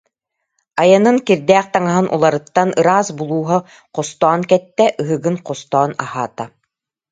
[0.81, 3.57] Айанын кирдээх таҥаһын уларыттан, ыраас булууһа
[3.95, 6.45] хостоон кэттэ, ыһыгын хостоон аһаата